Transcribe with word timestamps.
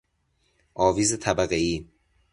آویز 0.73 1.13
طبقه 1.19 1.55
ای 1.55 1.87